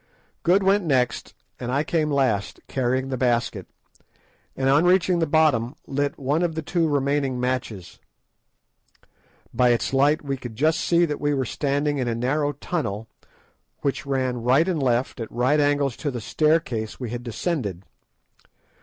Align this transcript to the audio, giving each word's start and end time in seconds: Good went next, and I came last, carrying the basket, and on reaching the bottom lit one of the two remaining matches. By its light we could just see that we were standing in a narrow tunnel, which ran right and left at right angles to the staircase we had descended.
Good 0.41 0.63
went 0.63 0.83
next, 0.83 1.35
and 1.59 1.71
I 1.71 1.83
came 1.83 2.09
last, 2.09 2.59
carrying 2.67 3.09
the 3.09 3.17
basket, 3.21 3.67
and 4.55 4.67
on 4.67 4.83
reaching 4.83 5.19
the 5.19 5.27
bottom 5.27 5.75
lit 5.85 6.17
one 6.17 6.41
of 6.41 6.55
the 6.55 6.63
two 6.63 6.87
remaining 6.89 7.39
matches. 7.39 7.99
By 9.53 9.69
its 9.69 9.93
light 9.93 10.23
we 10.25 10.37
could 10.37 10.55
just 10.55 10.79
see 10.79 11.05
that 11.05 11.21
we 11.21 11.35
were 11.35 11.45
standing 11.45 11.99
in 11.99 12.07
a 12.07 12.15
narrow 12.15 12.53
tunnel, 12.53 13.09
which 13.81 14.07
ran 14.07 14.41
right 14.41 14.67
and 14.67 14.81
left 14.81 15.19
at 15.19 15.31
right 15.31 15.59
angles 15.59 15.95
to 15.97 16.09
the 16.09 16.19
staircase 16.19 16.99
we 16.99 17.11
had 17.11 17.21
descended. 17.21 17.83